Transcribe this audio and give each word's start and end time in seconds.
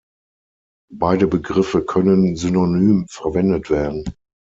Beide 0.91 1.27
Begriffe 1.27 1.85
können 1.85 2.35
synonym 2.35 3.05
verwendet 3.07 3.69
werden. 3.69 4.03